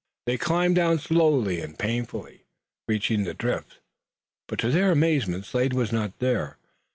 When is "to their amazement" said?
4.61-5.45